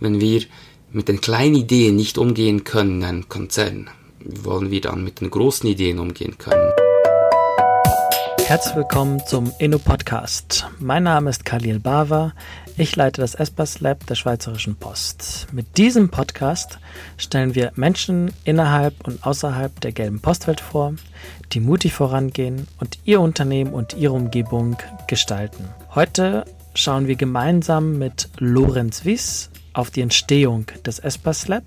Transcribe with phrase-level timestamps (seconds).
[0.00, 0.42] wenn wir
[0.92, 5.20] mit den kleinen Ideen nicht umgehen können in einem Konzern, wie wollen wir dann mit
[5.20, 6.72] den großen Ideen umgehen können?
[8.46, 10.66] Herzlich willkommen zum Inno Podcast.
[10.78, 12.32] Mein Name ist Khalil Bava.
[12.78, 15.48] Ich leite das Espas Lab der Schweizerischen Post.
[15.52, 16.78] Mit diesem Podcast
[17.18, 20.94] stellen wir Menschen innerhalb und außerhalb der gelben Postwelt vor,
[21.52, 24.78] die mutig vorangehen und ihr Unternehmen und ihre Umgebung
[25.08, 25.68] gestalten.
[25.94, 31.62] Heute schauen wir gemeinsam mit Lorenz Wies auf die Entstehung des Espas Lab.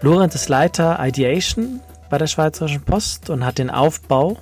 [0.00, 1.80] Lorenz ist Leiter Ideation
[2.10, 4.36] bei der Schweizerischen Post und hat den Aufbau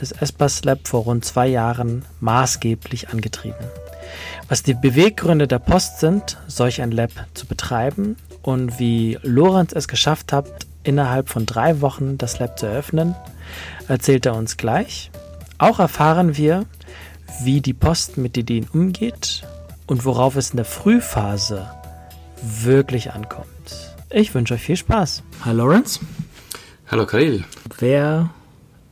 [0.00, 3.64] des Espas Lab vor rund zwei Jahren maßgeblich angetrieben.
[4.48, 9.86] Was die Beweggründe der Post sind, solch ein Lab zu betreiben und wie Lorenz es
[9.86, 10.48] geschafft hat,
[10.82, 13.14] innerhalb von drei Wochen das Lab zu eröffnen,
[13.86, 15.12] erzählt er uns gleich.
[15.58, 16.66] Auch erfahren wir,
[17.44, 19.46] wie die Post mit Ideen umgeht
[19.86, 21.68] und worauf es in der Frühphase
[22.44, 23.48] wirklich ankommt.
[24.10, 25.22] Ich wünsche euch viel Spaß.
[25.44, 26.00] Hi Lorenz.
[26.88, 27.44] Hallo Khalil.
[27.78, 28.30] Wer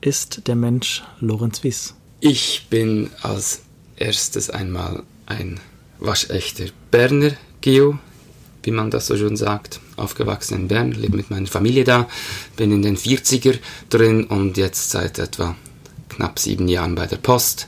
[0.00, 1.94] ist der Mensch Lorenz Wies?
[2.20, 3.62] Ich bin als
[3.96, 5.60] erstes einmal ein
[6.00, 7.98] waschechter Berner Geo,
[8.62, 9.80] wie man das so schön sagt.
[9.96, 12.08] Aufgewachsen in Bern, lebe mit meiner Familie da,
[12.56, 13.58] bin in den 40er
[13.90, 15.54] drin und jetzt seit etwa
[16.08, 17.66] knapp sieben Jahren bei der Post.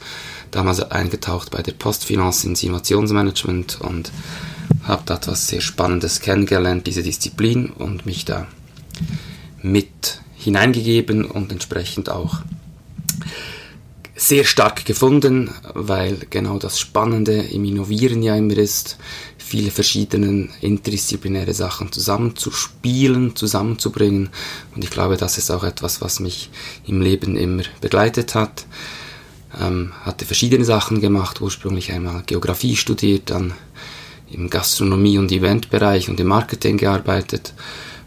[0.51, 4.13] Damals eingetaucht bei der Postfinanz ins Innovationsmanagement und
[4.85, 8.47] habe da etwas sehr Spannendes kennengelernt, diese Disziplin und mich da
[9.63, 12.43] mit hineingegeben und entsprechend auch
[14.17, 18.97] sehr stark gefunden, weil genau das Spannende im Innovieren ja immer ist,
[19.39, 24.31] viele verschiedene interdisziplinäre Sachen zusammenzuspielen, zusammenzubringen.
[24.75, 26.51] Und ich glaube, das ist auch etwas, was mich
[26.87, 28.67] im Leben immer begleitet hat.
[29.61, 33.53] Ähm, hatte verschiedene Sachen gemacht, ursprünglich einmal Geografie studiert, dann
[34.35, 37.55] im Gastronomie- und Eventbereich und im Marketing gearbeitet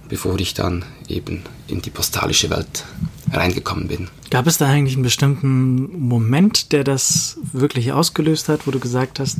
[0.07, 2.85] bevor ich dann eben in die postalische Welt
[3.31, 4.07] reingekommen bin.
[4.29, 9.19] Gab es da eigentlich einen bestimmten Moment, der das wirklich ausgelöst hat, wo du gesagt
[9.19, 9.39] hast,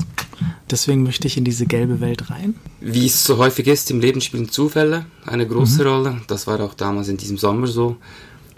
[0.69, 2.55] deswegen möchte ich in diese gelbe Welt rein?
[2.79, 5.87] Wie es so häufig ist, im Leben spielen Zufälle eine große mhm.
[5.87, 6.21] Rolle.
[6.27, 7.97] Das war auch damals in diesem Sommer so.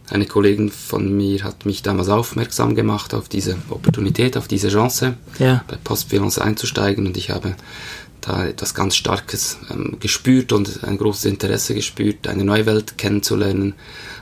[0.09, 5.15] Eine Kollegin von mir hat mich damals aufmerksam gemacht auf diese Opportunität, auf diese Chance,
[5.37, 5.63] ja.
[5.67, 7.55] bei Postfinance einzusteigen und ich habe
[8.21, 13.73] da etwas ganz Starkes ähm, gespürt und ein großes Interesse gespürt, eine neue Welt kennenzulernen,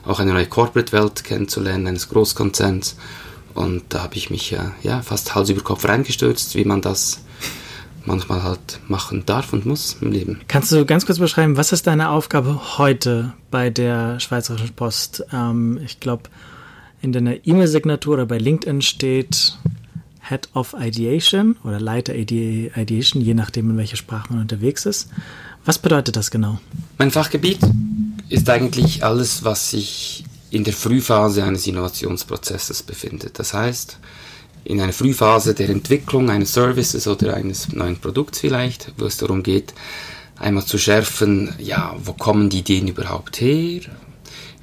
[0.05, 2.97] auch eine neue Corporate-Welt kennenzulernen, eines Großkonzerns.
[3.53, 7.21] Und da habe ich mich äh, ja, fast Hals über Kopf reingestürzt, wie man das
[8.05, 10.39] manchmal halt machen darf und muss im Leben.
[10.47, 15.25] Kannst du ganz kurz beschreiben, was ist deine Aufgabe heute bei der Schweizerischen Post?
[15.33, 16.23] Ähm, ich glaube,
[17.01, 19.57] in deiner E-Mail-Signatur oder bei LinkedIn steht
[20.29, 25.09] Head of Ideation oder Leiter Ideation, je nachdem, in welcher Sprache man unterwegs ist.
[25.65, 26.59] Was bedeutet das genau?
[26.97, 27.59] Mein Fachgebiet
[28.29, 33.39] ist eigentlich alles, was sich in der Frühphase eines Innovationsprozesses befindet.
[33.39, 33.99] Das heißt,
[34.63, 39.43] in einer Frühphase der Entwicklung eines Services oder eines neuen Produkts vielleicht, wo es darum
[39.43, 39.73] geht,
[40.37, 43.81] einmal zu schärfen, ja, wo kommen die Ideen überhaupt her?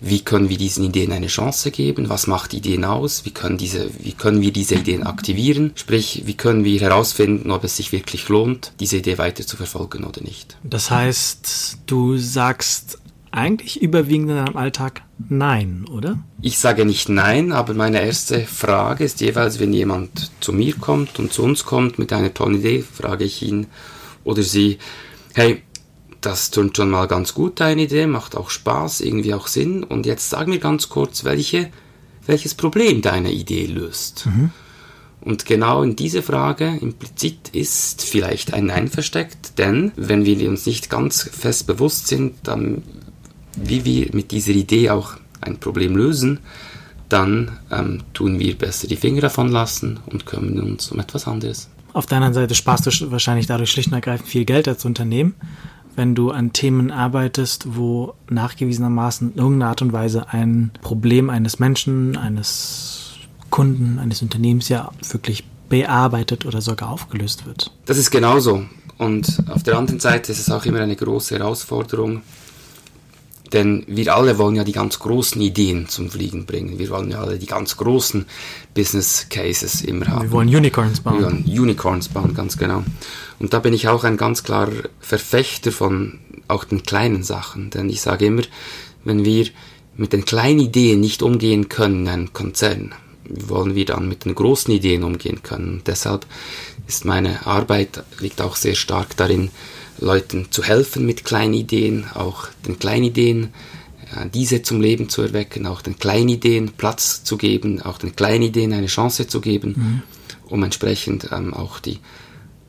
[0.00, 3.90] Wie können wir diesen Ideen eine Chance geben, was macht Ideen aus, wie können, diese,
[4.00, 8.28] wie können wir diese Ideen aktivieren, sprich, wie können wir herausfinden, ob es sich wirklich
[8.28, 10.56] lohnt, diese Idee weiter zu verfolgen oder nicht.
[10.62, 12.98] Das heißt, du sagst
[13.30, 16.18] eigentlich überwiegend in deinem Alltag Nein, oder?
[16.40, 21.18] Ich sage nicht Nein, aber meine erste Frage ist jeweils, wenn jemand zu mir kommt
[21.18, 23.66] und zu uns kommt mit einer tollen Idee, frage ich ihn
[24.24, 24.78] oder sie,
[25.34, 25.62] hey,
[26.26, 29.84] das tut schon mal ganz gut, deine Idee, macht auch Spaß, irgendwie auch Sinn.
[29.84, 31.70] Und jetzt sag mir ganz kurz, welche,
[32.26, 34.26] welches Problem deine Idee löst.
[34.26, 34.50] Mhm.
[35.20, 40.66] Und genau in diese Frage implizit ist vielleicht ein Nein versteckt, denn wenn wir uns
[40.66, 42.82] nicht ganz fest bewusst sind, dann,
[43.56, 46.40] wie wir mit dieser Idee auch ein Problem lösen,
[47.08, 51.68] dann ähm, tun wir besser die Finger davon lassen und kümmern uns um etwas anderes.
[51.94, 55.34] Auf der anderen Seite sparst du wahrscheinlich dadurch schlicht und ergreifend viel Geld als Unternehmen,
[55.96, 61.58] wenn du an Themen arbeitest, wo nachgewiesenermaßen in irgendeiner Art und Weise ein Problem eines
[61.58, 63.14] Menschen, eines
[63.50, 67.70] Kunden, eines Unternehmens ja wirklich bearbeitet oder sogar aufgelöst wird.
[67.86, 68.64] Das ist genauso.
[68.98, 72.22] Und auf der anderen Seite ist es auch immer eine große Herausforderung,
[73.52, 76.78] denn wir alle wollen ja die ganz großen Ideen zum Fliegen bringen.
[76.78, 78.26] Wir wollen ja alle die ganz großen
[78.74, 80.22] Business Cases immer haben.
[80.22, 81.18] Wir wollen Unicorns bauen.
[81.18, 82.82] Wir wollen Unicorns bauen, ganz genau.
[83.38, 86.18] Und da bin ich auch ein ganz klarer Verfechter von
[86.48, 87.70] auch den kleinen Sachen.
[87.70, 88.42] Denn ich sage immer,
[89.04, 89.46] wenn wir
[89.96, 92.94] mit den kleinen Ideen nicht umgehen können in einem Konzern,
[93.28, 95.74] wollen wir dann mit den großen Ideen umgehen können.
[95.74, 96.26] Und deshalb
[96.86, 99.50] ist meine Arbeit liegt auch sehr stark darin,
[99.98, 103.54] Leuten zu helfen mit kleinen Ideen, auch den kleinen Ideen,
[104.16, 108.16] äh, diese zum Leben zu erwecken, auch den kleinen Ideen Platz zu geben, auch den
[108.16, 110.02] kleinen Ideen eine Chance zu geben, mhm.
[110.50, 111.98] um entsprechend ähm, auch die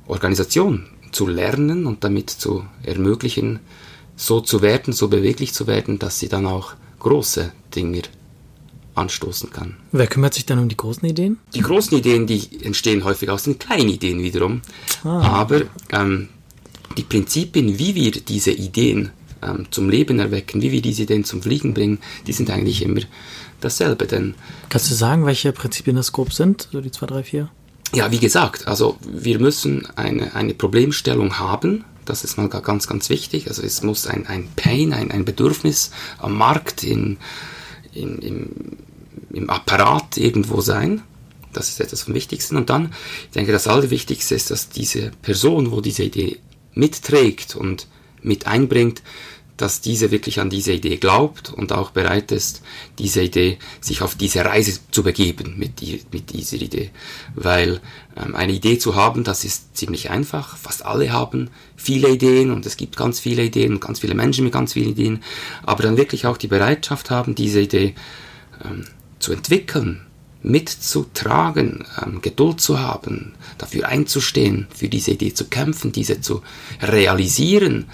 [0.07, 3.59] Organisation zu lernen und damit zu ermöglichen,
[4.15, 8.03] so zu werden, so beweglich zu werden, dass sie dann auch große Dinge
[8.95, 9.75] anstoßen kann.
[9.91, 11.37] Wer kümmert sich dann um die großen Ideen?
[11.53, 14.61] Die großen Ideen, die entstehen häufig aus den kleinen Ideen wiederum.
[15.03, 15.21] Ah.
[15.21, 16.29] Aber ähm,
[16.97, 19.11] die Prinzipien, wie wir diese Ideen
[19.41, 23.01] ähm, zum Leben erwecken, wie wir diese Ideen zum Fliegen bringen, die sind eigentlich immer
[23.61, 24.05] dasselbe.
[24.05, 24.35] Denn
[24.69, 27.49] Kannst du sagen, welche Prinzipien das grob sind, so die zwei, drei, vier?
[27.93, 33.09] Ja, wie gesagt, also wir müssen eine, eine Problemstellung haben, das ist mal ganz, ganz
[33.09, 33.47] wichtig.
[33.47, 37.17] Also es muss ein, ein Pain, ein, ein Bedürfnis am Markt, in,
[37.93, 38.49] in, im,
[39.31, 41.01] im Apparat irgendwo sein.
[41.51, 42.57] Das ist etwas vom Wichtigsten.
[42.57, 42.93] Und dann,
[43.25, 46.37] ich denke, das Allerwichtigste ist, dass diese Person, wo diese Idee
[46.75, 47.87] mitträgt und
[48.21, 49.01] mit einbringt,
[49.57, 52.61] dass diese wirklich an diese Idee glaubt und auch bereit ist,
[52.99, 56.91] diese Idee, sich auf diese Reise zu begeben mit, die, mit dieser Idee.
[57.35, 57.79] Weil
[58.17, 60.57] ähm, eine Idee zu haben, das ist ziemlich einfach.
[60.57, 64.43] Fast alle haben viele Ideen und es gibt ganz viele Ideen und ganz viele Menschen
[64.43, 65.23] mit ganz vielen Ideen.
[65.63, 67.95] Aber dann wirklich auch die Bereitschaft haben, diese Idee
[68.63, 68.85] ähm,
[69.19, 70.05] zu entwickeln,
[70.45, 76.41] mitzutragen, ähm, Geduld zu haben, dafür einzustehen, für diese Idee zu kämpfen, diese zu
[76.81, 77.85] realisieren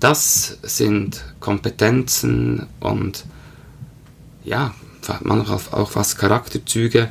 [0.00, 3.24] das sind Kompetenzen und
[4.44, 4.74] ja,
[5.22, 7.08] manchmal auch fast Charakterzüge,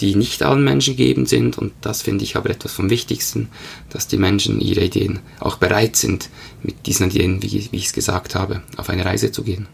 [0.00, 1.58] die nicht allen Menschen gegeben sind.
[1.58, 3.48] Und das finde ich aber etwas vom Wichtigsten,
[3.90, 6.28] dass die Menschen ihre Ideen auch bereit sind,
[6.62, 9.66] mit diesen Ideen, wie, wie ich es gesagt habe, auf eine Reise zu gehen.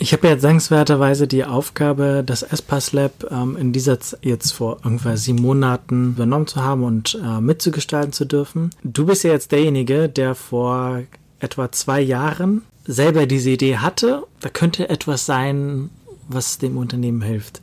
[0.00, 4.78] Ich habe jetzt dankenswerterweise die Aufgabe, das Espas Lab ähm, in dieser Z jetzt vor
[4.84, 8.70] ungefähr sieben Monaten übernommen zu haben und äh, mitzugestalten zu dürfen.
[8.84, 11.02] Du bist ja jetzt derjenige, der vor
[11.40, 15.90] etwa zwei Jahren selber diese Idee hatte, da könnte etwas sein,
[16.28, 17.60] was dem Unternehmen hilft.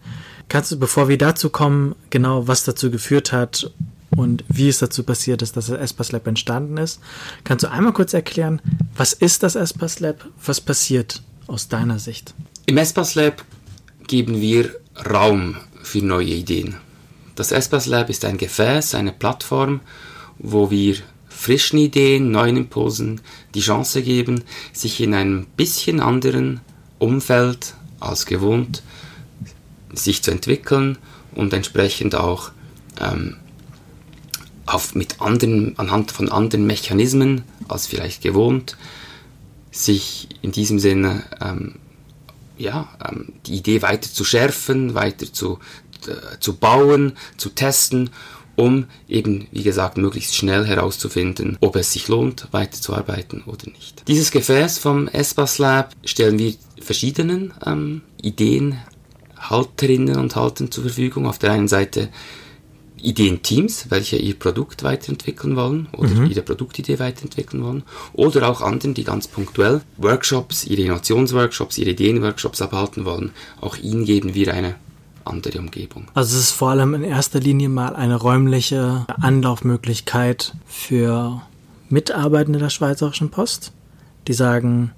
[0.50, 3.72] Kannst du, bevor wir dazu kommen, genau was dazu geführt hat
[4.14, 7.00] und wie es dazu passiert ist, dass das Espas Lab entstanden ist,
[7.46, 8.62] kannst du einmal kurz erklären,
[8.98, 12.34] was ist das Espas Lab, was passiert aus deiner Sicht?
[12.66, 13.44] Im Espas Lab
[14.08, 14.76] geben wir
[15.10, 16.78] Raum für neue Ideen.
[17.36, 19.82] Das Espas Lab ist ein Gefäß, eine Plattform,
[20.38, 20.96] wo wir
[21.28, 23.22] frischen Ideen, neuen Impulsen
[23.54, 24.44] die Chance geben,
[24.74, 26.62] sich in einem bisschen anderen
[26.98, 28.82] Umfeld als gewohnt
[29.98, 30.98] sich zu entwickeln
[31.34, 32.52] und entsprechend auch
[33.00, 33.38] ähm,
[34.66, 38.78] auf, mit anderen, anhand von anderen Mechanismen als vielleicht gewohnt,
[39.76, 41.76] sich in diesem Sinne ähm,
[42.58, 45.60] ja, ähm, die Idee weiter zu schärfen, weiter zu,
[46.08, 48.10] äh, zu bauen, zu testen
[48.56, 54.08] um eben, wie gesagt, möglichst schnell herauszufinden, ob es sich lohnt, weiterzuarbeiten oder nicht.
[54.08, 61.26] Dieses Gefäß vom ESPAS Lab stellen wir verschiedenen ähm, Ideenhalterinnen und Haltern zur Verfügung.
[61.28, 62.10] Auf der einen Seite
[63.06, 66.30] Ideenteams, welche ihr Produkt weiterentwickeln wollen oder mhm.
[66.30, 72.62] ihre Produktidee weiterentwickeln wollen, oder auch anderen, die ganz punktuell Workshops, ihre Innovationsworkshops, ihre Ideenworkshops
[72.62, 73.32] abhalten wollen.
[73.62, 74.76] Auch ihnen geben wir eine
[75.26, 76.08] andere Umgebung.
[76.14, 81.42] Also es ist vor allem in erster Linie mal eine räumliche Anlaufmöglichkeit für
[81.90, 83.72] Mitarbeitende der Schweizerischen Post,
[84.28, 84.92] die sagen,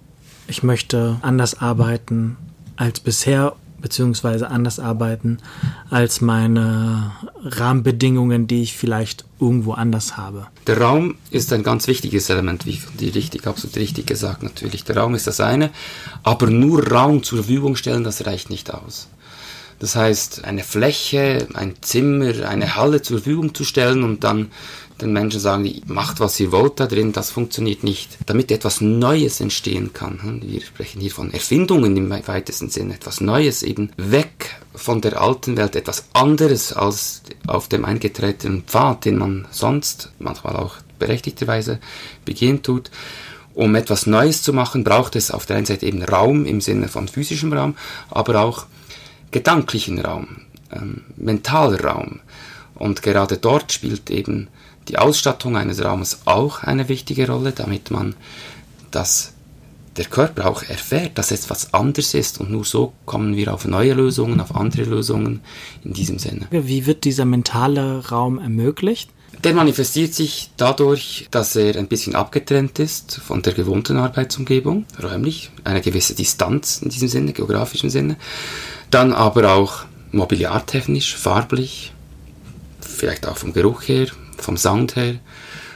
[0.47, 2.37] ich möchte anders arbeiten
[2.77, 5.37] als bisher beziehungsweise anders arbeiten
[5.89, 7.11] als meine
[7.43, 10.47] Rahmenbedingungen, die ich vielleicht irgendwo anders habe.
[10.65, 14.83] Der Raum ist ein ganz wichtiges Element, wie die richtig, absolut richtig gesagt natürlich.
[14.83, 15.69] Der Raum ist das eine,
[16.23, 19.07] aber nur Raum zur Verfügung stellen, das reicht nicht aus.
[19.79, 24.51] Das heißt, eine Fläche, ein Zimmer, eine Halle zur Verfügung zu stellen und dann
[25.01, 28.17] den Menschen sagen, macht was ihr wollt da drin, das funktioniert nicht.
[28.25, 30.21] Damit etwas Neues entstehen kann.
[30.21, 30.41] Hm?
[30.43, 35.57] Wir sprechen hier von Erfindungen im weitesten Sinne, etwas Neues eben weg von der alten
[35.57, 41.79] Welt, etwas anderes als auf dem eingetretenen Pfad, den man sonst manchmal auch berechtigterweise
[42.25, 42.91] begehen tut.
[43.53, 46.87] Um etwas Neues zu machen, braucht es auf der einen Seite eben Raum im Sinne
[46.87, 47.75] von physischem Raum,
[48.09, 48.65] aber auch
[49.31, 52.19] gedanklichen Raum, ähm, mentaler Raum.
[52.75, 54.47] Und gerade dort spielt eben
[54.87, 58.15] die Ausstattung eines Raumes auch eine wichtige Rolle, damit man
[58.91, 59.33] das
[59.97, 63.65] der Körper auch erfährt, dass es was anderes ist und nur so kommen wir auf
[63.65, 65.41] neue Lösungen, auf andere Lösungen
[65.83, 66.47] in diesem Sinne.
[66.51, 69.09] Wie wird dieser mentale Raum ermöglicht?
[69.43, 75.51] Der manifestiert sich dadurch, dass er ein bisschen abgetrennt ist von der gewohnten Arbeitsumgebung, räumlich,
[75.63, 78.17] eine gewisse Distanz in diesem Sinne, geografischen Sinne.
[78.89, 81.93] Dann aber auch mobiliartechnisch, farblich,
[82.79, 85.15] vielleicht auch vom Geruch her, vom Sound her,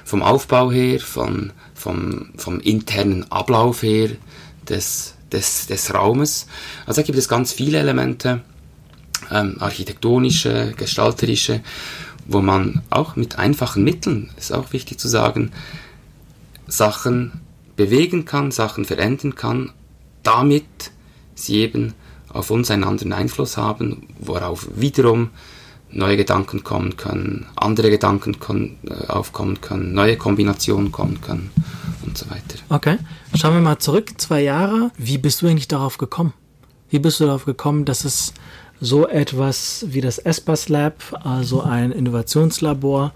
[0.06, 1.52] vom Aufbau her, von
[1.82, 4.10] vom, vom internen Ablauf her
[4.70, 6.48] des, des, des Raumes.
[6.86, 8.42] Also da gibt es ganz viele Elemente,
[9.32, 11.62] ähm, architektonische, gestalterische,
[12.28, 15.52] wo man auch mit einfachen Mitteln, ist auch wichtig zu sagen,
[16.68, 17.42] Sachen
[17.76, 19.72] bewegen kann, Sachen verändern kann,
[20.24, 20.92] damit
[21.34, 21.94] sie eben
[22.30, 25.32] auf uns einen anderen Einfluss haben, worauf wiederum
[25.92, 28.38] neue Gedanken kommen können, andere Gedanken
[28.88, 31.52] äh, aufkommen können, neue Kombinationen kommen können
[32.06, 32.60] und so weiter.
[32.70, 32.98] Okay,
[33.36, 34.92] schauen wir mal zurück, zwei Jahre.
[34.98, 36.34] Wie bist du eigentlich darauf gekommen?
[36.90, 38.34] Wie bist du darauf gekommen, dass es
[38.80, 43.14] so etwas wie das ESPAS Lab, also ein Innovationslabor,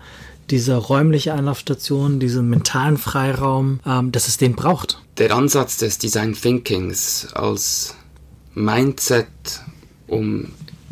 [0.49, 5.01] diese räumliche Anlaufstation, diesen mentalen Freiraum, ähm, dass es den braucht?
[5.17, 7.95] Der Ansatz des Design Thinkings als
[8.53, 9.27] Mindset,
[10.07, 10.49] um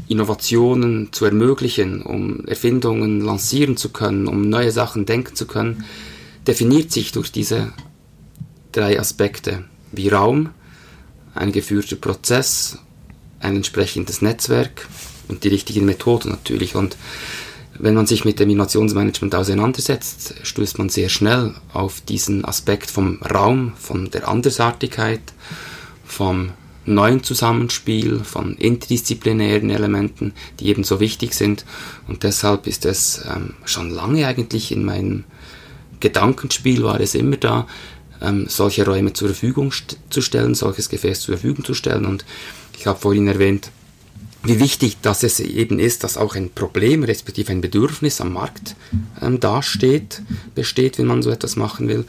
[0.07, 5.85] Innovationen zu ermöglichen, um Erfindungen lancieren zu können, um neue Sachen denken zu können,
[6.45, 7.73] definiert sich durch diese
[8.71, 10.49] drei Aspekte wie Raum,
[11.35, 12.79] ein geführter Prozess,
[13.39, 14.87] ein entsprechendes Netzwerk
[15.27, 16.75] und die richtigen Methoden natürlich.
[16.75, 16.97] Und
[17.79, 23.21] wenn man sich mit dem Innovationsmanagement auseinandersetzt, stößt man sehr schnell auf diesen Aspekt vom
[23.21, 25.21] Raum, von der Andersartigkeit,
[26.05, 26.51] vom
[26.85, 31.65] neuen Zusammenspiel, von interdisziplinären Elementen, die ebenso wichtig sind.
[32.07, 35.23] Und deshalb ist es ähm, schon lange eigentlich in meinem
[35.99, 37.65] Gedankenspiel war es immer da,
[38.21, 42.05] ähm, solche Räume zur Verfügung st zu stellen, solches Gefäß zur Verfügung zu stellen.
[42.05, 42.25] Und
[42.77, 43.71] ich habe vorhin erwähnt,
[44.43, 48.75] wie wichtig dass es eben ist, dass auch ein Problem, respektive ein Bedürfnis am Markt
[49.21, 50.21] ähm, dasteht,
[50.55, 52.03] besteht, wenn man so etwas machen will.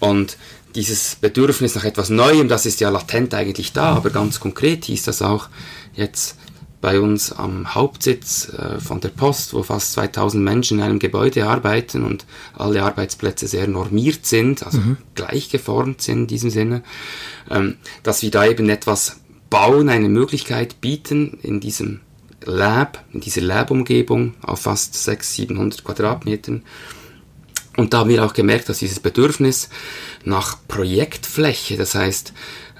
[0.00, 0.36] Und
[0.74, 5.02] dieses Bedürfnis nach etwas Neuem, das ist ja latent eigentlich da, aber ganz konkret hieß
[5.04, 5.48] das auch
[5.94, 6.36] jetzt
[6.82, 11.46] bei uns am Hauptsitz äh, von der Post, wo fast 2000 Menschen in einem Gebäude
[11.46, 14.96] arbeiten und alle Arbeitsplätze sehr normiert sind, also mhm.
[15.14, 16.82] gleich geformt sind in diesem Sinne,
[17.50, 22.00] ähm, dass wir da eben etwas bauen, eine Möglichkeit bieten in diesem
[22.44, 26.64] Lab, in dieser Lab-Umgebung auf fast 600, 700 Quadratmetern.
[27.76, 29.68] Und da haben wir auch gemerkt, dass dieses Bedürfnis
[30.24, 32.32] nach Projektfläche, das heißt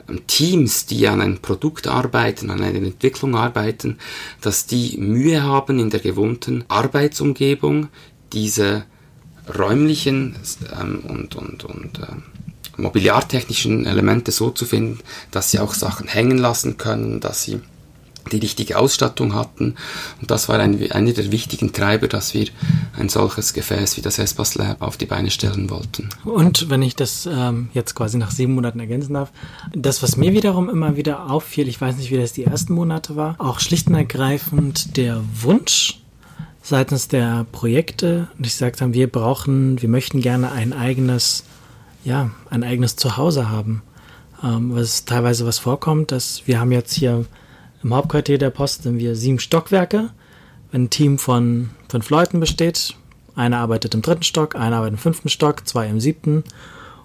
[0.09, 3.99] ähm, Teams, die an einem Produkt arbeiten, an einer Entwicklung arbeiten,
[4.41, 7.89] dass die Mühe haben in der gewohnten Arbeitsumgebung
[8.33, 8.85] diese
[9.59, 10.37] räumlichen
[10.79, 12.23] ähm, und, und, und ähm,
[12.77, 17.61] mobiliartechnischen Elemente so zu finden, dass sie auch Sachen hängen lassen können, dass sie
[18.31, 19.75] die richtige Ausstattung hatten.
[20.21, 22.49] Und das war ein, einer der wichtigen Treiber, dass wir
[22.97, 26.11] ein solches Gefäß wie das Espas Lab auf die Beine stellen wollten.
[26.25, 29.33] Und wenn ich das ähm, jetzt quasi nach sieben Monaten ergänzen darf,
[29.75, 33.17] das, was mir wiederum immer wieder auffiel, ich weiß nicht, wie das die ersten Monate
[33.17, 35.99] war, auch schlicht und ergreifend der Wunsch
[36.65, 41.45] seitens der Projekte, und ich gesagt haben, wir brauchen, wir möchten gerne ein eigenes
[42.05, 43.83] ja, ein eigenes Zuhause haben.
[44.43, 47.25] Ähm, was teilweise was vorkommt, dass wir haben jetzt hier
[47.83, 50.11] im Hauptquartier der Post sind wir sieben Stockwerke.
[50.71, 52.95] Wenn ein Team von fünf Leuten besteht,
[53.35, 56.45] einer arbeitet im dritten Stock, einer arbeitet im fünften Stock, zwei im siebten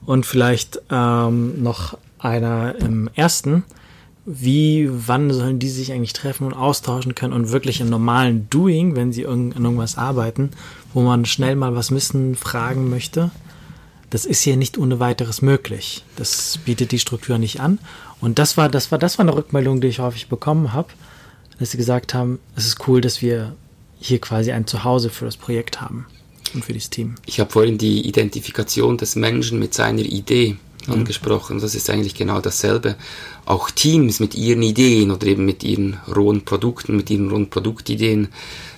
[0.05, 3.63] und vielleicht ähm, noch einer im ersten.
[4.25, 8.95] Wie, wann sollen die sich eigentlich treffen und austauschen können und wirklich im normalen Doing,
[8.95, 10.51] wenn sie an irgendwas arbeiten,
[10.93, 13.31] wo man schnell mal was wissen, fragen möchte,
[14.09, 16.03] das ist hier nicht ohne weiteres möglich.
[16.15, 17.79] Das bietet die Struktur nicht an.
[18.21, 20.89] Und das war, das war, das war eine Rückmeldung, die ich häufig bekommen habe,
[21.59, 23.55] dass sie gesagt haben, es ist cool, dass wir
[23.99, 26.05] hier quasi ein Zuhause für das Projekt haben
[26.53, 27.15] und für das Team.
[27.25, 30.57] Ich habe vorhin die Identifikation des Menschen mit seiner Idee.
[30.89, 31.59] Angesprochen.
[31.59, 32.95] Das ist eigentlich genau dasselbe.
[33.45, 38.29] Auch Teams mit ihren Ideen oder eben mit ihren rohen Produkten, mit ihren rohen Produktideen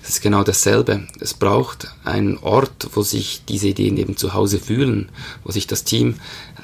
[0.09, 1.07] das ist genau dasselbe.
[1.19, 5.09] Es braucht einen Ort, wo sich diese Ideen eben zu Hause fühlen,
[5.43, 6.15] wo sich das Team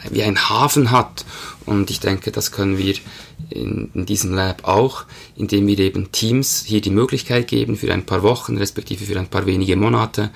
[0.09, 1.25] wie ein Hafen hat.
[1.67, 2.95] Und ich denke, das können wir
[3.51, 8.07] in, in, diesem Lab auch, indem wir eben Teams hier die Möglichkeit geben, für ein
[8.07, 10.31] paar Wochen, respektive für ein paar wenige Monate,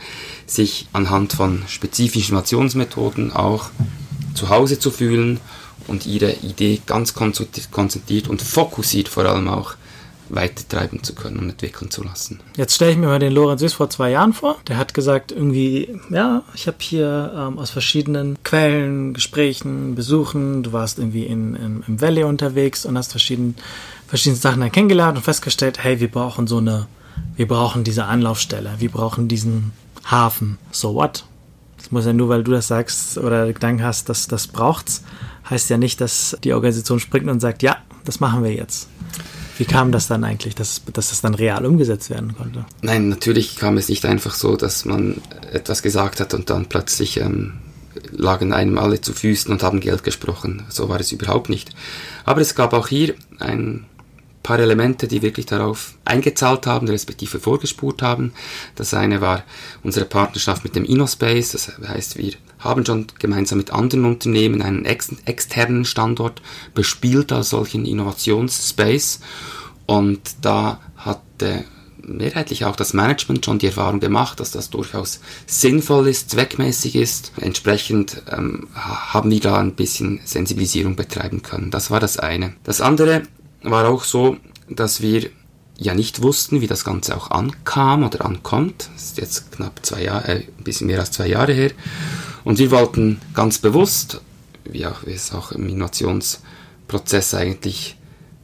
[0.45, 3.71] sich anhand von spezifischen Innovationsmethoden auch
[4.39, 5.39] zu Hause zu fühlen
[5.87, 9.75] und ihre Idee ganz konzentriert und fokussiert vor allem auch
[10.29, 12.39] weitertreiben zu können und entwickeln zu lassen.
[12.55, 14.57] Jetzt stelle ich mir mal den Lorenz Süß vor zwei Jahren vor.
[14.67, 20.71] Der hat gesagt, irgendwie, ja, ich habe hier ähm, aus verschiedenen Quellen, Gesprächen, Besuchen, du
[20.71, 23.55] warst irgendwie in, in, im Valley unterwegs und hast verschieden,
[24.07, 26.85] verschiedene Sachen dann kennengelernt und festgestellt, hey, wir brauchen so eine,
[27.35, 29.71] wir brauchen diese Anlaufstelle, wir brauchen diesen
[30.05, 30.59] Hafen.
[30.71, 31.25] So what?
[31.79, 35.03] Das muss ja nur, weil du das sagst oder Gedanken hast, dass das braucht's,
[35.49, 38.87] heißt ja nicht, dass die Organisation springt und sagt, ja, das machen wir jetzt.
[39.57, 42.65] Wie kam das dann eigentlich, dass, dass das dann real umgesetzt werden konnte?
[42.81, 45.21] Nein, natürlich kam es nicht einfach so, dass man
[45.51, 47.55] etwas gesagt hat und dann plötzlich ähm,
[48.11, 50.63] lagen einem alle zu Füßen und haben Geld gesprochen.
[50.69, 51.71] So war es überhaupt nicht.
[52.23, 53.85] Aber es gab auch hier ein
[54.49, 58.33] paar Elemente, die wirklich darauf eingezahlt haben, respektive vorgespurt haben.
[58.73, 59.43] Das eine war
[59.83, 64.85] unsere Partnerschaft mit dem InnoSpace, das heißt, wir haben schon gemeinsam mit anderen Unternehmen einen
[64.85, 66.41] ex externen Standort
[66.73, 69.19] bespielt als solchen Innovationsspace
[69.85, 71.65] und da hatte
[72.01, 77.33] mehrheitlich auch das Management schon die Erfahrung gemacht, dass das durchaus sinnvoll ist, zweckmäßig ist.
[77.39, 81.69] Entsprechend ähm, haben wir da ein bisschen Sensibilisierung betreiben können.
[81.69, 82.55] Das war das eine.
[82.63, 83.21] Das andere
[83.61, 84.37] war auch so,
[84.69, 85.29] dass wir
[85.77, 88.89] ja nicht wussten, wie das Ganze auch ankam oder ankommt.
[88.93, 91.71] Das ist jetzt knapp zwei Jahre, äh, ein bisschen mehr als zwei Jahre her.
[92.43, 94.21] Und wir wollten ganz bewusst,
[94.65, 97.95] wie, auch, wie es auch im Innovationsprozess eigentlich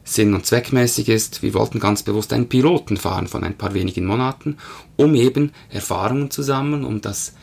[0.04, 4.06] sinn- und zweckmäßig ist, wir wollten ganz bewusst einen Piloten fahren von ein paar wenigen
[4.06, 4.56] Monaten,
[4.94, 7.34] um eben Erfahrungen zu sammeln, um das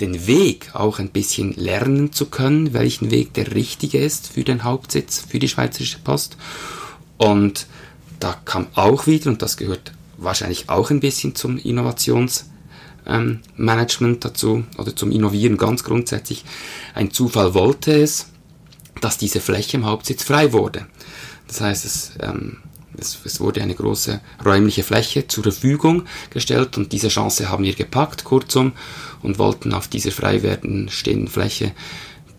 [0.00, 4.64] den Weg auch ein bisschen lernen zu können, welchen Weg der richtige ist für den
[4.64, 6.36] Hauptsitz, für die Schweizerische Post.
[7.18, 7.66] Und
[8.20, 14.64] da kam auch wieder, und das gehört wahrscheinlich auch ein bisschen zum Innovationsmanagement ähm, dazu
[14.76, 16.44] oder zum Innovieren ganz grundsätzlich,
[16.94, 18.26] ein Zufall wollte es,
[19.00, 20.86] dass diese Fläche im Hauptsitz frei wurde.
[21.46, 22.58] Das heißt, es, ähm,
[22.98, 27.74] es, es, wurde eine große räumliche Fläche zur Verfügung gestellt und diese Chance haben wir
[27.74, 28.72] gepackt, kurzum,
[29.22, 31.72] und wollten auf dieser frei werden stehenden Fläche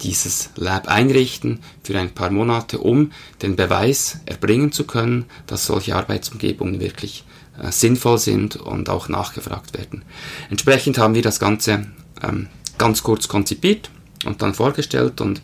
[0.01, 5.95] dieses Lab einrichten für ein paar Monate, um den Beweis erbringen zu können, dass solche
[5.95, 7.25] Arbeitsumgebungen wirklich
[7.61, 10.03] äh, sinnvoll sind und auch nachgefragt werden.
[10.49, 11.87] Entsprechend haben wir das Ganze
[12.23, 13.91] ähm, ganz kurz konzipiert
[14.25, 15.41] und dann vorgestellt und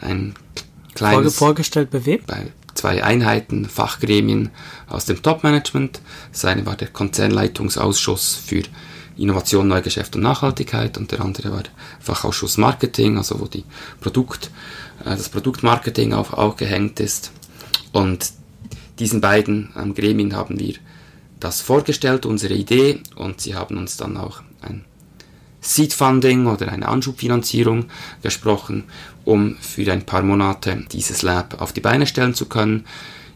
[0.00, 0.34] ein
[0.94, 1.36] kleines...
[1.36, 2.20] Vorgestellt bei wem?
[2.26, 4.50] Bei zwei Einheiten, Fachgremien
[4.88, 6.00] aus dem Top-Management.
[6.32, 8.62] Das eine war der Konzernleitungsausschuss für
[9.16, 11.62] Innovation, Neugeschäft und Nachhaltigkeit und der andere war
[12.00, 13.64] Fachausschuss Marketing, also wo die
[14.00, 14.50] Produkt,
[15.00, 17.32] äh, das Produktmarketing auch, auch gehängt ist.
[17.92, 18.32] Und
[18.98, 20.74] diesen beiden ähm, Gremien haben wir
[21.40, 24.84] das vorgestellt, unsere Idee, und sie haben uns dann auch ein
[25.60, 27.86] Seed Funding oder eine Anschubfinanzierung
[28.22, 28.84] gesprochen,
[29.24, 32.84] um für ein paar Monate dieses Lab auf die Beine stellen zu können.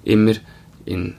[0.05, 0.35] Immer
[0.85, 1.15] in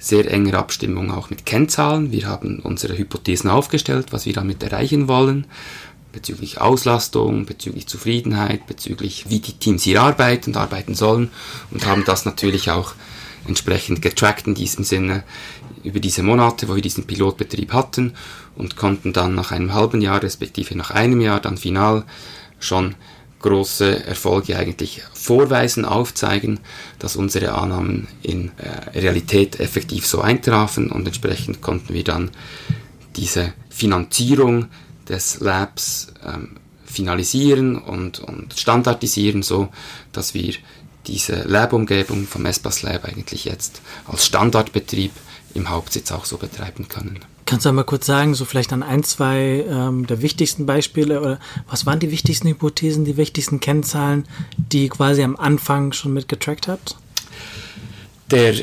[0.00, 2.10] sehr enger Abstimmung auch mit Kennzahlen.
[2.10, 5.46] Wir haben unsere Hypothesen aufgestellt, was wir damit erreichen wollen,
[6.10, 11.30] bezüglich Auslastung, bezüglich Zufriedenheit, bezüglich wie die Teams hier arbeiten und arbeiten sollen
[11.70, 12.94] und haben das natürlich auch
[13.46, 15.22] entsprechend getrackt in diesem Sinne
[15.84, 18.14] über diese Monate, wo wir diesen Pilotbetrieb hatten
[18.56, 22.04] und konnten dann nach einem halben Jahr, respektive nach einem Jahr, dann final
[22.58, 22.94] schon
[23.40, 26.60] große Erfolge eigentlich vorweisen, aufzeigen,
[26.98, 32.30] dass unsere Annahmen in äh, Realität effektiv so eintrafen und entsprechend konnten wir dann
[33.16, 34.66] diese Finanzierung
[35.08, 39.68] des Labs ähm, finalisieren und, und standardisieren, so
[40.12, 40.54] dass wir
[41.06, 45.12] diese Lab-Umgebung vom Espas Lab eigentlich jetzt als Standardbetrieb
[45.54, 47.20] im Hauptsitz auch so betreiben können.
[47.50, 51.40] Kannst du mal kurz sagen, so vielleicht an ein, zwei ähm, der wichtigsten Beispiele oder
[51.68, 54.24] was waren die wichtigsten Hypothesen, die wichtigsten Kennzahlen,
[54.56, 56.94] die quasi am Anfang schon mitgetrackt habt?
[58.30, 58.54] Der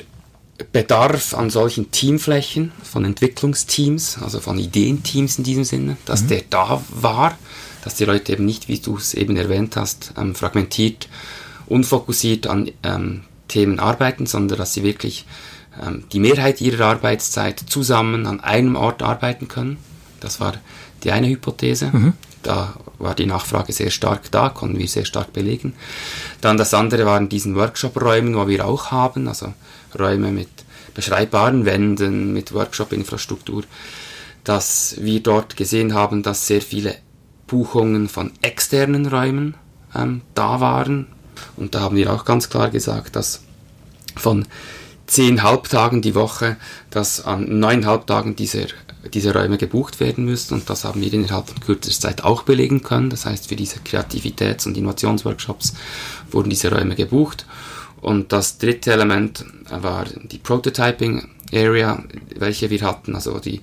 [0.72, 6.28] Bedarf an solchen Teamflächen von Entwicklungsteams, also von Ideenteams in diesem Sinne, dass mhm.
[6.30, 7.38] der da war,
[7.84, 11.10] dass die Leute eben nicht, wie du es eben erwähnt hast, ähm, fragmentiert,
[11.66, 15.26] unfokussiert an ähm, Themen arbeiten, sondern dass sie wirklich
[16.12, 19.78] die Mehrheit ihrer Arbeitszeit zusammen an einem Ort arbeiten können.
[20.20, 20.54] Das war
[21.04, 21.90] die eine Hypothese.
[21.92, 22.14] Mhm.
[22.44, 25.74] Da war die Nachfrage sehr stark da, konnten wir sehr stark belegen.
[26.42, 29.54] Dann das andere waren diesen Workshop-Räumen, wo wir auch haben, also
[29.98, 30.50] Räume mit
[30.94, 33.64] beschreibbaren Wänden, mit Workshop-Infrastruktur,
[34.44, 36.96] dass wir dort gesehen haben, dass sehr viele
[37.48, 39.56] Buchungen von externen Räumen
[39.96, 41.08] ähm, da waren.
[41.56, 43.42] Und da haben wir auch ganz klar gesagt, dass
[44.16, 44.46] von
[45.08, 46.58] zehn Halbtagen die Woche,
[46.90, 48.68] dass an neun Halbtagen dieser,
[49.14, 52.84] diese Räume gebucht werden müssen und das haben wir innerhalb von kürzester Zeit auch belegen
[52.84, 53.10] können.
[53.10, 55.74] Das heißt, für diese Kreativitäts- und Innovationsworkshops
[56.30, 57.46] wurden diese Räume gebucht.
[58.02, 62.04] Und das dritte Element war die Prototyping Area,
[62.36, 63.62] welche wir hatten, also die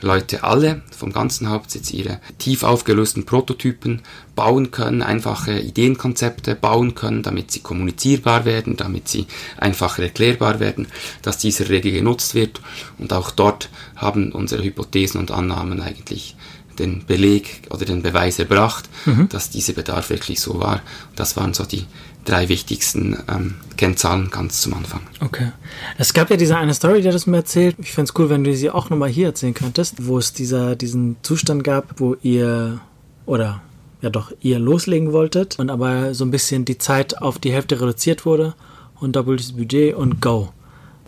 [0.00, 4.02] Leute alle vom ganzen Hauptsitz ihre tief aufgelösten Prototypen
[4.34, 10.88] bauen können, einfache Ideenkonzepte bauen können, damit sie kommunizierbar werden, damit sie einfacher erklärbar werden,
[11.22, 12.60] dass dieser Regel genutzt wird.
[12.98, 16.36] Und auch dort haben unsere Hypothesen und Annahmen eigentlich
[16.78, 19.28] den Beleg oder den Beweis erbracht, mhm.
[19.28, 20.82] dass dieser Bedarf wirklich so war.
[21.14, 21.86] Das waren so die
[22.24, 25.00] drei wichtigsten ähm, Kennzahlen ganz zum Anfang.
[25.20, 25.52] Okay.
[25.98, 27.76] Es gab ja diese eine Story, die es mir erzählt.
[27.78, 30.76] Ich fände es cool, wenn du sie auch nochmal hier erzählen könntest, wo es dieser,
[30.76, 32.80] diesen Zustand gab, wo ihr
[33.26, 33.62] oder
[34.00, 37.80] ja doch ihr loslegen wolltet und aber so ein bisschen die Zeit auf die Hälfte
[37.80, 38.54] reduziert wurde
[39.00, 40.52] und doppeltes Budget und go.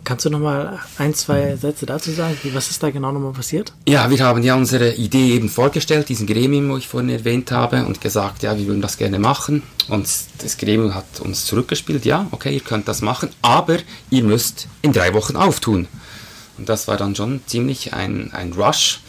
[0.07, 2.37] Kannst du nochmal ein, zwei Sätze dazu sagen?
[2.53, 3.73] Was ist da genau nochmal passiert?
[3.89, 7.85] Ja, wir haben ja unsere Idee eben vorgestellt, diesen Gremium, wo ich vorhin erwähnt habe,
[7.85, 9.63] und gesagt, ja, wir würden das gerne machen.
[9.89, 14.69] Und das Gremium hat uns zurückgespielt, ja, okay, ihr könnt das machen, aber ihr müsst
[14.81, 15.89] in drei Wochen auftun.
[16.57, 19.01] Und das war dann schon ziemlich ein, ein Rush,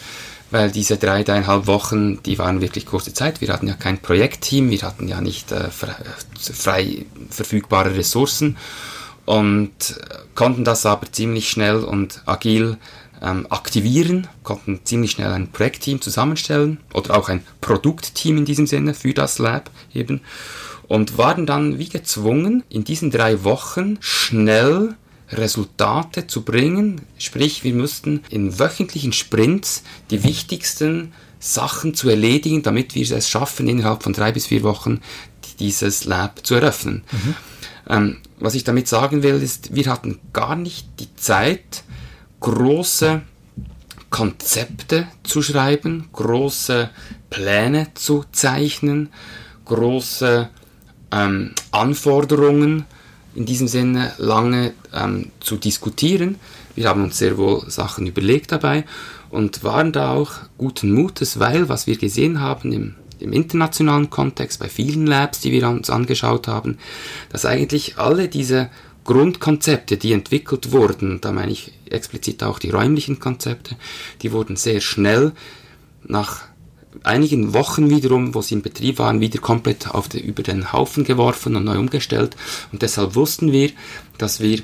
[0.50, 3.40] weil diese drei, dreieinhalb Wochen, die waren wirklich kurze Zeit.
[3.40, 8.56] Wir hatten ja kein Projektteam, wir hatten ja nicht äh, frei verfügbare Ressourcen
[9.28, 10.00] und
[10.34, 12.78] konnten das aber ziemlich schnell und agil
[13.20, 18.94] ähm, aktivieren, konnten ziemlich schnell ein Projektteam zusammenstellen oder auch ein Produktteam in diesem Sinne
[18.94, 20.22] für das Lab eben
[20.86, 24.96] und waren dann wie gezwungen, in diesen drei Wochen schnell
[25.30, 27.02] Resultate zu bringen.
[27.18, 33.68] Sprich, wir mussten in wöchentlichen Sprints die wichtigsten Sachen zu erledigen, damit wir es schaffen,
[33.68, 35.02] innerhalb von drei bis vier Wochen
[35.60, 37.02] dieses Lab zu eröffnen.
[37.12, 37.34] Mhm.
[37.88, 41.85] Ähm, was ich damit sagen will, ist, wir hatten gar nicht die Zeit,
[42.40, 43.22] große
[44.11, 46.90] Konzepte zu schreiben, große
[47.31, 49.11] Pläne zu zeichnen,
[49.64, 50.48] große
[51.12, 52.85] ähm, Anforderungen
[53.35, 56.37] in diesem Sinne lange ähm, zu diskutieren.
[56.74, 58.85] Wir haben uns sehr wohl Sachen überlegt dabei
[59.31, 64.61] und waren da auch guten Mutes, weil was wir gesehen haben im im internationalen Kontext,
[64.61, 66.78] bei vielen Labs, die wir uns angeschaut haben,
[67.31, 68.70] dass eigentlich alle diese
[69.04, 73.76] Grundkonzepte, die entwickelt wurden, da meine ich explizit auch die räumlichen Konzepte,
[74.22, 75.33] die wurden sehr schnell
[76.04, 76.44] nach
[77.04, 81.04] einigen Wochen wiederum, wo sie im Betrieb waren, wieder komplett auf die, über den Haufen
[81.04, 82.37] geworfen und neu umgestellt.
[82.72, 83.70] Und deshalb wussten wir,
[84.16, 84.61] dass wir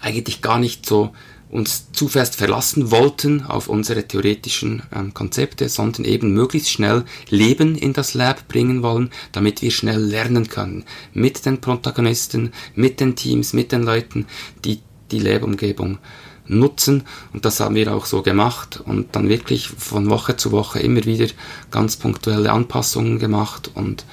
[0.00, 1.12] eigentlich gar nicht so
[1.50, 7.76] uns zu fest verlassen wollten auf unsere theoretischen ähm, Konzepte, sondern eben möglichst schnell Leben
[7.76, 10.84] in das Lab bringen wollen, damit wir schnell lernen können.
[11.12, 14.26] Mit den Protagonisten, mit den Teams, mit den Leuten,
[14.64, 14.80] die
[15.10, 15.98] die Lab-Umgebung
[16.46, 17.04] nutzen.
[17.32, 21.04] Und das haben wir auch so gemacht und dann wirklich von Woche zu Woche immer
[21.04, 21.26] wieder
[21.70, 24.04] ganz punktuelle Anpassungen gemacht und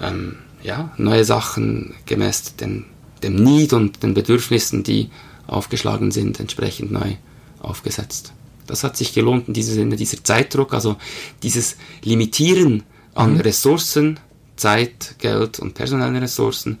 [0.00, 2.86] ähm, ja, neue Sachen gemäß den,
[3.22, 5.10] dem Need und den Bedürfnissen, die
[5.48, 7.14] aufgeschlagen sind, entsprechend neu
[7.60, 8.32] aufgesetzt.
[8.66, 10.96] Das hat sich gelohnt in diesem Sinne, dieser Zeitdruck, also
[11.42, 12.84] dieses Limitieren
[13.14, 13.40] an mhm.
[13.40, 14.20] Ressourcen,
[14.56, 16.78] Zeit, Geld und personellen Ressourcen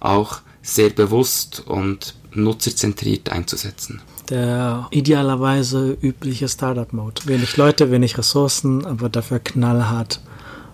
[0.00, 4.00] auch sehr bewusst und nutzerzentriert einzusetzen.
[4.30, 7.22] Der idealerweise übliche Startup-Mode.
[7.26, 10.20] Wenig Leute, wenig Ressourcen, aber dafür knallhart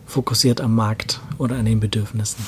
[0.06, 2.44] fokussiert am Markt oder an den Bedürfnissen.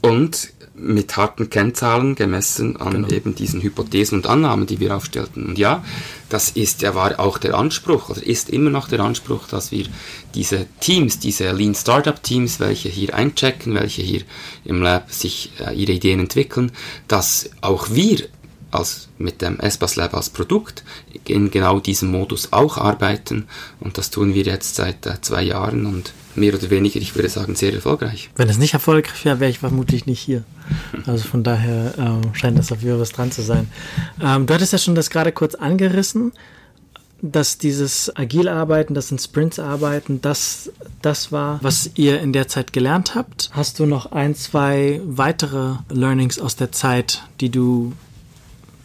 [0.00, 3.08] Und mit harten Kennzahlen gemessen an genau.
[3.08, 5.46] eben diesen Hypothesen und Annahmen, die wir aufstellten.
[5.46, 5.84] Und ja,
[6.28, 9.86] das ist ja war auch der Anspruch oder ist immer noch der Anspruch, dass wir
[10.34, 14.22] diese Teams, diese Lean Startup Teams, welche hier einchecken, welche hier
[14.64, 16.72] im Lab sich äh, ihre Ideen entwickeln,
[17.08, 18.28] dass auch wir
[18.70, 20.84] als mit dem Espas Lab als Produkt
[21.26, 23.48] in genau diesem Modus auch arbeiten
[23.80, 27.28] und das tun wir jetzt seit äh, zwei Jahren und mehr oder weniger, ich würde
[27.28, 28.30] sagen, sehr erfolgreich.
[28.36, 30.44] Wenn es nicht erfolgreich wäre, wäre ich vermutlich nicht hier.
[31.06, 33.68] Also von daher ähm, scheint das auf jeden Fall was dran zu sein.
[34.22, 36.32] Ähm, du hattest ja schon das gerade kurz angerissen,
[37.20, 40.70] dass dieses agile Arbeiten, das in Sprints arbeiten, das,
[41.02, 43.50] das war, was ihr in der Zeit gelernt habt.
[43.52, 47.92] Hast du noch ein, zwei weitere Learnings aus der Zeit, die du,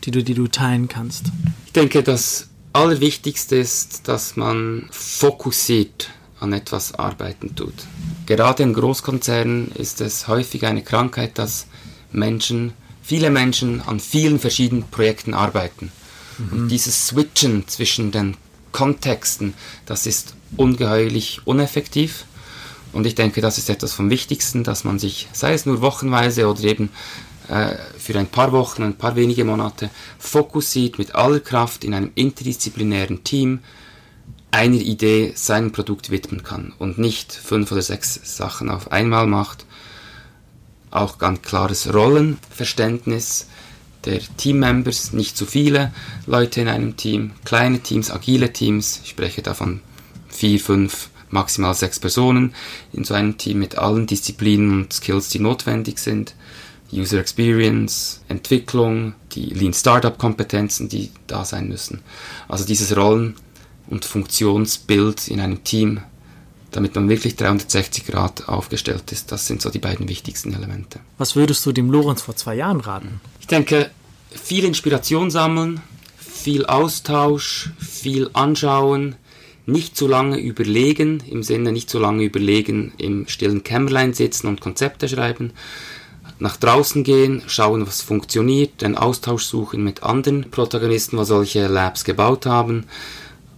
[0.03, 1.25] die du, die du teilen kannst?
[1.67, 6.09] Ich denke, das Allerwichtigste ist, dass man fokussiert
[6.43, 7.73] an etwas arbeiten tut.
[8.25, 11.67] Gerade in Großkonzernen ist es häufig eine Krankheit, dass
[12.11, 15.91] Menschen, viele Menschen an vielen verschiedenen Projekten arbeiten.
[16.37, 16.51] Mhm.
[16.51, 18.37] Und dieses Switchen zwischen den
[18.71, 19.53] Kontexten,
[19.85, 22.25] das ist ungeheuerlich uneffektiv.
[22.91, 26.47] Und ich denke, das ist etwas vom Wichtigsten, dass man sich, sei es nur wochenweise
[26.47, 26.89] oder eben
[27.47, 32.11] äh, für ein paar Wochen, ein paar wenige Monate, fokussiert mit aller Kraft in einem
[32.13, 33.59] interdisziplinären Team
[34.53, 39.65] einer Idee sein Produkt widmen kann und nicht fünf oder sechs Sachen auf einmal macht.
[40.91, 43.47] Auch ganz klares Rollenverständnis
[44.05, 45.91] der Teammembers, nicht zu viele
[46.27, 49.81] Leute in einem Team, kleine Teams, agile Teams, ich spreche davon
[50.29, 52.53] vier, fünf, maximal sechs Personen
[52.91, 56.35] in so einem Team mit allen Disziplinen und Skills, die notwendig sind.
[56.91, 62.01] User Experience, Entwicklung, die Lean Startup Kompetenzen, die da sein müssen.
[62.47, 63.33] Also dieses Rollen
[63.87, 66.01] und Funktionsbild in einem Team,
[66.71, 69.31] damit man wirklich 360 Grad aufgestellt ist.
[69.31, 70.99] Das sind so die beiden wichtigsten Elemente.
[71.17, 73.21] Was würdest du dem Lorenz vor zwei Jahren raten?
[73.39, 73.91] Ich denke,
[74.31, 75.81] viel Inspiration sammeln,
[76.17, 79.15] viel Austausch, viel anschauen,
[79.65, 84.59] nicht zu lange überlegen, im Sinne nicht zu lange überlegen, im stillen Kämmerlein sitzen und
[84.59, 85.53] Konzepte schreiben,
[86.39, 92.03] nach draußen gehen, schauen, was funktioniert, den Austausch suchen mit anderen Protagonisten, was solche Labs
[92.03, 92.85] gebaut haben.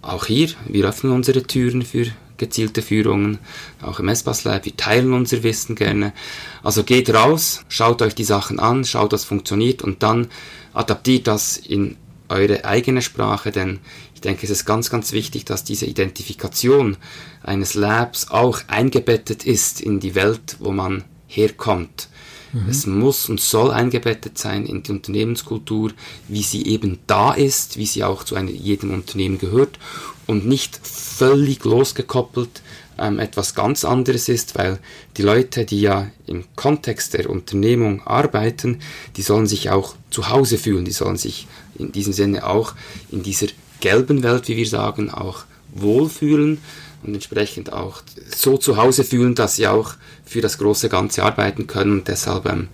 [0.05, 2.05] Auch hier, wir öffnen unsere Türen für
[2.37, 3.39] gezielte Führungen,
[3.81, 4.65] auch im Espace Lab.
[4.65, 6.13] Wir teilen unser Wissen gerne.
[6.61, 10.27] Also geht raus, schaut euch die Sachen an, schaut, was funktioniert und dann
[10.73, 11.97] adaptiert das in
[12.29, 13.79] eure eigene Sprache, denn
[14.13, 16.97] ich denke, es ist ganz, ganz wichtig, dass diese Identifikation
[17.41, 22.09] eines Labs auch eingebettet ist in die Welt, wo man herkommt.
[22.55, 22.69] Mhm.
[22.69, 25.91] Es muss und soll eingebettet sein in die Unternehmenskultur,
[26.29, 29.77] wie sie eben da ist, wie sie auch zu einem, jedem Unternehmen gehört
[30.25, 32.61] und nicht völlig losgekoppelt
[32.97, 34.79] ähm, etwas ganz anderes ist, weil
[35.17, 38.79] die Leute, die ja im Kontext der Unternehmung arbeiten,
[39.17, 42.73] die sollen sich auch zu Hause fühlen, die sollen sich in diesem Sinne auch
[43.11, 43.47] in dieser
[43.81, 46.59] gelben Welt, wie wir sagen, auch wohlfühlen
[47.05, 48.01] und entsprechend auch
[48.35, 49.93] so zu Hause fühlen, dass sie auch
[50.25, 52.67] für das große Ganze arbeiten können und deshalb ähm,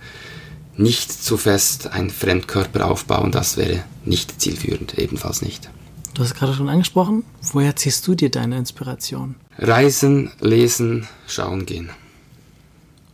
[0.78, 5.70] nicht zu fest ein Fremdkörper aufbauen, das wäre nicht zielführend, ebenfalls nicht.
[6.14, 9.36] Du hast gerade schon angesprochen, woher ziehst du dir deine Inspiration?
[9.58, 11.90] Reisen, lesen, schauen gehen.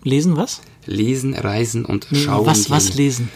[0.04, 0.62] Lesen was?
[0.86, 2.72] Lesen, reisen und schauen was, gehen.
[2.72, 3.30] Was lesen?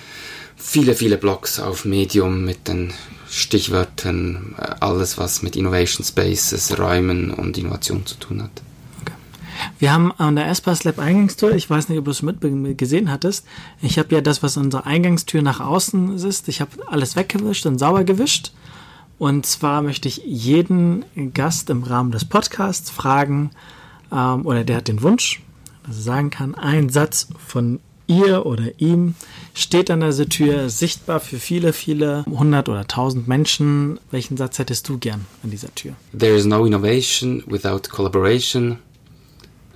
[0.56, 2.94] Viele, viele Blogs auf Medium mit den
[3.32, 8.52] Stichwörtern, äh, alles was mit Innovation Spaces, Räumen und Innovation zu tun hat.
[9.80, 12.42] Wir haben an der Espas Lab Eingangstür, ich weiß nicht, ob du es mit
[12.78, 13.46] gesehen hattest,
[13.82, 17.80] ich habe ja das, was unsere Eingangstür nach außen ist, ich habe alles weggewischt und
[17.80, 18.52] sauber gewischt
[19.18, 23.52] und zwar möchte ich jeden Gast im Rahmen des Podcasts fragen,
[24.12, 25.42] ähm, oder der hat den Wunsch,
[25.86, 27.80] dass er sagen kann, ein Satz von
[28.12, 29.16] ihr oder ihm
[29.54, 34.00] steht an dieser Tür, sichtbar für viele, viele hundert oder tausend Menschen.
[34.12, 35.94] Welchen Satz hättest du gern an dieser Tür?
[36.18, 38.80] There is no innovation without collaboration,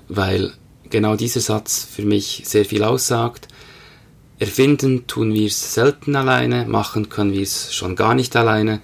[0.09, 0.53] weil
[0.89, 3.47] genau dieser Satz für mich sehr viel aussagt.
[4.37, 8.81] Erfinden tun wir es selten alleine, machen können wir es schon gar nicht alleine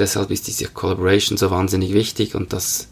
[0.00, 2.88] deshalb ist diese Collaboration so wahnsinnig wichtig und das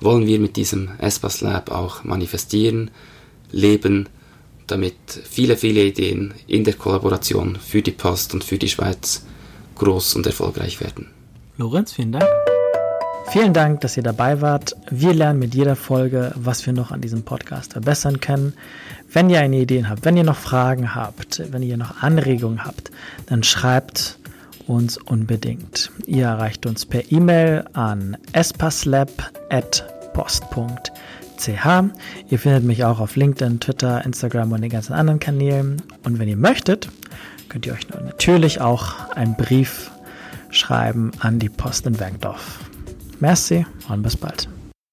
[0.00, 2.90] wollen wir mit diesem Espas Lab auch manifestieren,
[3.50, 4.08] leben,
[4.72, 4.94] damit
[5.28, 9.24] viele, viele Ideen in der Kollaboration für die Post und für die Schweiz
[9.76, 11.08] groß und erfolgreich werden.
[11.58, 12.24] Lorenz, vielen Dank.
[13.30, 14.74] Vielen Dank, dass ihr dabei wart.
[14.90, 18.54] Wir lernen mit jeder Folge, was wir noch an diesem Podcast verbessern können.
[19.12, 22.90] Wenn ihr eine Ideen habt, wenn ihr noch Fragen habt, wenn ihr noch Anregungen habt,
[23.26, 24.18] dann schreibt
[24.66, 25.90] uns unbedingt.
[26.06, 28.16] Ihr erreicht uns per E-Mail an
[31.48, 32.30] espaslab.post.ch.
[32.30, 35.82] Ihr findet mich auch auf LinkedIn, Twitter, Instagram und den ganzen anderen Kanälen.
[36.04, 36.88] Und wenn ihr möchtet,
[37.48, 39.90] könnt ihr euch natürlich auch einen Brief
[40.50, 42.60] schreiben an die Post in Werkdorf.
[43.20, 44.48] Merci und bis bald.